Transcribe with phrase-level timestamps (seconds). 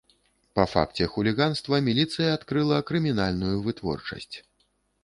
[0.59, 4.35] Па факце хуліганства міліцыя адкрыла крымінальную вытворчасць.